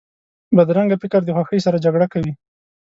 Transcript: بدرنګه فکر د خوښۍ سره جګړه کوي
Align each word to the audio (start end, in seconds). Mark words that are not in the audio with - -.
بدرنګه 0.57 0.95
فکر 1.03 1.21
د 1.25 1.29
خوښۍ 1.35 1.59
سره 1.65 1.81
جګړه 1.85 2.07
کوي 2.13 2.31